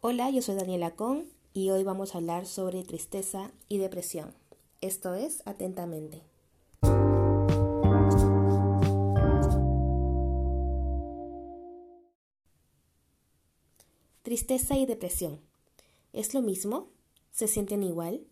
Hola, 0.00 0.30
yo 0.30 0.42
soy 0.42 0.54
Daniela 0.54 0.94
Con 0.94 1.26
y 1.52 1.70
hoy 1.70 1.82
vamos 1.82 2.14
a 2.14 2.18
hablar 2.18 2.46
sobre 2.46 2.84
tristeza 2.84 3.50
y 3.68 3.78
depresión. 3.78 4.34
Esto 4.80 5.14
es 5.14 5.42
Atentamente. 5.46 6.22
Tristeza 14.22 14.76
y 14.76 14.86
depresión. 14.86 15.40
¿Es 16.12 16.34
lo 16.34 16.42
mismo? 16.42 16.88
¿Se 17.30 17.48
sienten 17.48 17.82
igual? 17.82 18.26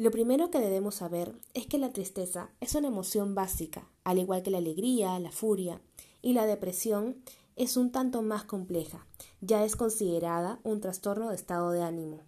Lo 0.00 0.10
primero 0.10 0.50
que 0.50 0.60
debemos 0.60 0.94
saber 0.94 1.34
es 1.52 1.66
que 1.66 1.76
la 1.76 1.92
tristeza 1.92 2.48
es 2.60 2.74
una 2.74 2.88
emoción 2.88 3.34
básica, 3.34 3.86
al 4.02 4.18
igual 4.18 4.42
que 4.42 4.50
la 4.50 4.56
alegría, 4.56 5.18
la 5.18 5.30
furia, 5.30 5.82
y 6.22 6.32
la 6.32 6.46
depresión 6.46 7.22
es 7.54 7.76
un 7.76 7.92
tanto 7.92 8.22
más 8.22 8.44
compleja, 8.44 9.06
ya 9.42 9.62
es 9.62 9.76
considerada 9.76 10.58
un 10.62 10.80
trastorno 10.80 11.28
de 11.28 11.34
estado 11.34 11.70
de 11.72 11.82
ánimo. 11.82 12.20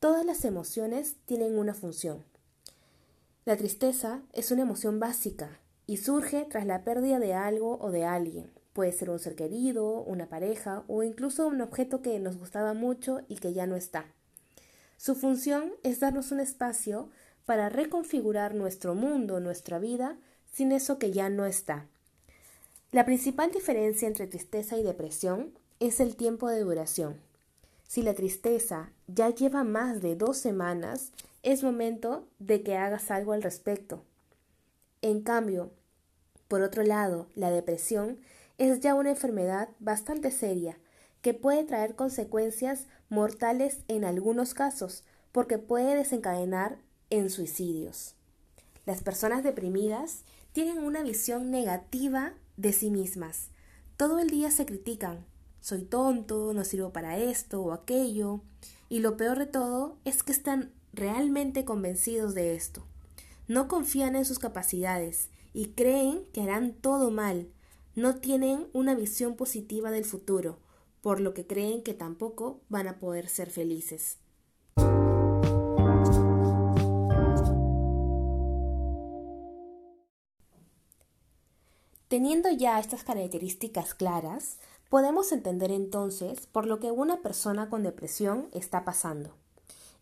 Todas 0.00 0.26
las 0.26 0.44
emociones 0.44 1.16
tienen 1.24 1.58
una 1.58 1.72
función. 1.72 2.26
La 3.46 3.56
tristeza 3.56 4.20
es 4.34 4.50
una 4.50 4.60
emoción 4.60 5.00
básica 5.00 5.58
y 5.86 5.96
surge 5.96 6.44
tras 6.44 6.66
la 6.66 6.84
pérdida 6.84 7.18
de 7.18 7.32
algo 7.32 7.78
o 7.80 7.90
de 7.90 8.04
alguien. 8.04 8.52
Puede 8.74 8.92
ser 8.92 9.08
un 9.08 9.18
ser 9.18 9.34
querido, 9.34 10.02
una 10.02 10.28
pareja 10.28 10.84
o 10.88 11.02
incluso 11.02 11.46
un 11.46 11.62
objeto 11.62 12.02
que 12.02 12.18
nos 12.18 12.36
gustaba 12.36 12.74
mucho 12.74 13.22
y 13.28 13.36
que 13.36 13.54
ya 13.54 13.66
no 13.66 13.76
está. 13.76 14.12
Su 14.96 15.14
función 15.14 15.72
es 15.82 16.00
darnos 16.00 16.32
un 16.32 16.40
espacio 16.40 17.10
para 17.44 17.68
reconfigurar 17.68 18.54
nuestro 18.54 18.94
mundo, 18.94 19.40
nuestra 19.40 19.78
vida, 19.78 20.16
sin 20.52 20.72
eso 20.72 20.98
que 20.98 21.12
ya 21.12 21.28
no 21.28 21.46
está. 21.46 21.86
La 22.92 23.04
principal 23.04 23.52
diferencia 23.52 24.08
entre 24.08 24.26
tristeza 24.26 24.76
y 24.76 24.82
depresión 24.82 25.52
es 25.80 26.00
el 26.00 26.16
tiempo 26.16 26.48
de 26.48 26.60
duración. 26.60 27.20
Si 27.86 28.02
la 28.02 28.14
tristeza 28.14 28.90
ya 29.06 29.30
lleva 29.30 29.64
más 29.64 30.00
de 30.02 30.16
dos 30.16 30.38
semanas, 30.38 31.12
es 31.42 31.62
momento 31.62 32.26
de 32.38 32.62
que 32.62 32.76
hagas 32.76 33.10
algo 33.10 33.32
al 33.32 33.42
respecto. 33.42 34.02
En 35.02 35.20
cambio, 35.20 35.70
por 36.48 36.62
otro 36.62 36.82
lado, 36.82 37.28
la 37.34 37.50
depresión 37.50 38.18
es 38.58 38.80
ya 38.80 38.94
una 38.94 39.10
enfermedad 39.10 39.68
bastante 39.78 40.30
seria 40.30 40.78
que 41.26 41.34
puede 41.34 41.64
traer 41.64 41.96
consecuencias 41.96 42.86
mortales 43.08 43.78
en 43.88 44.04
algunos 44.04 44.54
casos 44.54 45.02
porque 45.32 45.58
puede 45.58 45.96
desencadenar 45.96 46.78
en 47.10 47.30
suicidios. 47.30 48.14
Las 48.84 49.02
personas 49.02 49.42
deprimidas 49.42 50.22
tienen 50.52 50.78
una 50.78 51.02
visión 51.02 51.50
negativa 51.50 52.34
de 52.56 52.72
sí 52.72 52.92
mismas. 52.92 53.48
Todo 53.96 54.20
el 54.20 54.30
día 54.30 54.52
se 54.52 54.66
critican. 54.66 55.26
Soy 55.60 55.82
tonto, 55.82 56.52
no 56.54 56.62
sirvo 56.62 56.92
para 56.92 57.18
esto 57.18 57.60
o 57.60 57.72
aquello. 57.72 58.42
Y 58.88 59.00
lo 59.00 59.16
peor 59.16 59.40
de 59.40 59.46
todo 59.46 59.96
es 60.04 60.22
que 60.22 60.30
están 60.30 60.70
realmente 60.92 61.64
convencidos 61.64 62.36
de 62.36 62.54
esto. 62.54 62.86
No 63.48 63.66
confían 63.66 64.14
en 64.14 64.24
sus 64.24 64.38
capacidades 64.38 65.28
y 65.52 65.70
creen 65.70 66.22
que 66.32 66.42
harán 66.42 66.72
todo 66.72 67.10
mal. 67.10 67.48
No 67.96 68.14
tienen 68.14 68.68
una 68.72 68.94
visión 68.94 69.34
positiva 69.34 69.90
del 69.90 70.04
futuro, 70.04 70.60
por 71.02 71.20
lo 71.20 71.34
que 71.34 71.46
creen 71.46 71.82
que 71.82 71.94
tampoco 71.94 72.60
van 72.68 72.88
a 72.88 72.98
poder 72.98 73.28
ser 73.28 73.50
felices. 73.50 74.18
Teniendo 82.08 82.50
ya 82.50 82.78
estas 82.78 83.02
características 83.02 83.94
claras, 83.94 84.58
podemos 84.88 85.32
entender 85.32 85.72
entonces 85.72 86.46
por 86.46 86.66
lo 86.66 86.78
que 86.78 86.92
una 86.92 87.20
persona 87.20 87.68
con 87.68 87.82
depresión 87.82 88.48
está 88.52 88.84
pasando. 88.84 89.34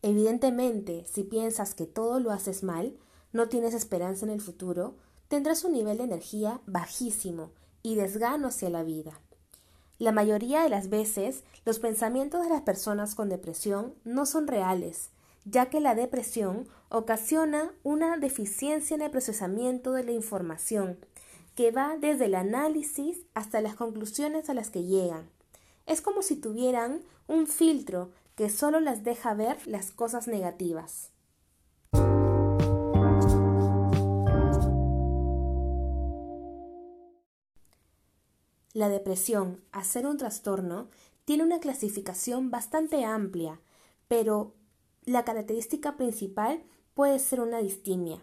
Evidentemente, 0.02 1.06
si 1.10 1.24
piensas 1.24 1.74
que 1.74 1.86
todo 1.86 2.20
lo 2.20 2.30
haces 2.30 2.62
mal, 2.62 2.94
no 3.32 3.48
tienes 3.48 3.72
esperanza 3.72 4.26
en 4.26 4.32
el 4.32 4.42
futuro, 4.42 4.96
tendrás 5.28 5.64
un 5.64 5.72
nivel 5.72 5.96
de 5.96 6.04
energía 6.04 6.60
bajísimo 6.66 7.52
y 7.82 7.94
desgano 7.94 8.48
hacia 8.48 8.68
la 8.68 8.82
vida. 8.82 9.18
La 9.98 10.10
mayoría 10.10 10.62
de 10.62 10.68
las 10.68 10.88
veces, 10.88 11.44
los 11.64 11.78
pensamientos 11.78 12.42
de 12.42 12.48
las 12.48 12.62
personas 12.62 13.14
con 13.14 13.28
depresión 13.28 13.94
no 14.04 14.26
son 14.26 14.48
reales, 14.48 15.10
ya 15.44 15.66
que 15.66 15.80
la 15.80 15.94
depresión 15.94 16.66
ocasiona 16.88 17.72
una 17.84 18.16
deficiencia 18.16 18.96
en 18.96 19.02
el 19.02 19.10
procesamiento 19.10 19.92
de 19.92 20.04
la 20.04 20.12
información, 20.12 20.98
que 21.54 21.70
va 21.70 21.96
desde 21.96 22.24
el 22.24 22.34
análisis 22.34 23.18
hasta 23.34 23.60
las 23.60 23.76
conclusiones 23.76 24.50
a 24.50 24.54
las 24.54 24.70
que 24.70 24.82
llegan. 24.82 25.30
Es 25.86 26.00
como 26.00 26.22
si 26.22 26.36
tuvieran 26.36 27.02
un 27.28 27.46
filtro 27.46 28.10
que 28.34 28.50
solo 28.50 28.80
las 28.80 29.04
deja 29.04 29.34
ver 29.34 29.64
las 29.66 29.92
cosas 29.92 30.26
negativas. 30.26 31.13
La 38.74 38.88
depresión, 38.88 39.60
a 39.70 39.84
ser 39.84 40.04
un 40.04 40.16
trastorno, 40.16 40.88
tiene 41.24 41.44
una 41.44 41.60
clasificación 41.60 42.50
bastante 42.50 43.04
amplia, 43.04 43.60
pero 44.08 44.52
la 45.04 45.24
característica 45.24 45.96
principal 45.96 46.64
puede 46.92 47.20
ser 47.20 47.40
una 47.40 47.58
distimia. 47.58 48.20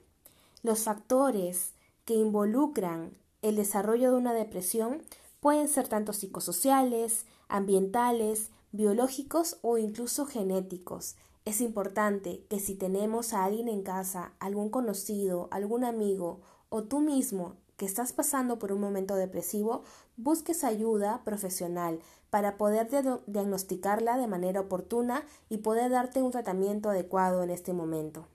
Los 0.61 0.83
factores 0.83 1.71
que 2.03 2.15
involucran 2.15 3.17
el 3.41 3.55
desarrollo 3.55 4.11
de 4.11 4.17
una 4.17 4.33
depresión 4.33 5.03
pueden 5.39 5.69
ser 5.69 5.87
tanto 5.87 6.11
psicosociales, 6.11 7.25
ambientales, 7.47 8.49
biológicos 8.73 9.57
o 9.61 9.77
incluso 9.77 10.25
genéticos. 10.25 11.15
Es 11.45 11.61
importante 11.61 12.43
que 12.49 12.59
si 12.59 12.75
tenemos 12.75 13.31
a 13.31 13.45
alguien 13.45 13.69
en 13.69 13.83
casa, 13.83 14.33
algún 14.39 14.69
conocido, 14.69 15.47
algún 15.49 15.85
amigo 15.85 16.41
o 16.67 16.83
tú 16.83 16.99
mismo 16.99 17.55
que 17.81 17.87
estás 17.87 18.13
pasando 18.13 18.59
por 18.59 18.71
un 18.71 18.79
momento 18.79 19.15
depresivo, 19.15 19.81
busques 20.15 20.63
ayuda 20.63 21.23
profesional 21.23 21.99
para 22.29 22.55
poder 22.55 22.87
diagnosticarla 23.25 24.19
de 24.19 24.27
manera 24.27 24.61
oportuna 24.61 25.23
y 25.49 25.57
poder 25.57 25.89
darte 25.89 26.21
un 26.21 26.29
tratamiento 26.29 26.91
adecuado 26.91 27.41
en 27.41 27.49
este 27.49 27.73
momento. 27.73 28.27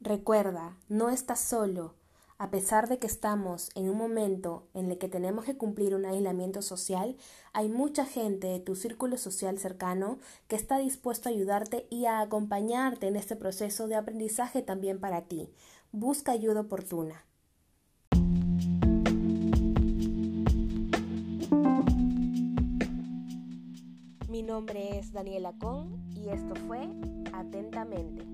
Recuerda, 0.00 0.78
no 0.88 1.10
estás 1.10 1.40
solo. 1.40 2.01
A 2.38 2.50
pesar 2.50 2.88
de 2.88 2.98
que 2.98 3.06
estamos 3.06 3.70
en 3.74 3.88
un 3.88 3.96
momento 3.96 4.66
en 4.74 4.90
el 4.90 4.98
que 4.98 5.08
tenemos 5.08 5.44
que 5.44 5.56
cumplir 5.56 5.94
un 5.94 6.04
aislamiento 6.04 6.62
social, 6.62 7.16
hay 7.52 7.68
mucha 7.68 8.04
gente 8.04 8.48
de 8.48 8.60
tu 8.60 8.74
círculo 8.74 9.16
social 9.16 9.58
cercano 9.58 10.18
que 10.48 10.56
está 10.56 10.78
dispuesto 10.78 11.28
a 11.28 11.32
ayudarte 11.32 11.86
y 11.90 12.06
a 12.06 12.20
acompañarte 12.20 13.06
en 13.06 13.16
este 13.16 13.36
proceso 13.36 13.86
de 13.86 13.94
aprendizaje 13.94 14.62
también 14.62 14.98
para 14.98 15.22
ti. 15.22 15.50
Busca 15.92 16.32
ayuda 16.32 16.62
oportuna. 16.62 17.24
Mi 24.28 24.42
nombre 24.42 24.98
es 24.98 25.12
Daniela 25.12 25.52
Con 25.58 26.02
y 26.16 26.30
esto 26.30 26.54
fue 26.66 26.88
Atentamente. 27.32 28.24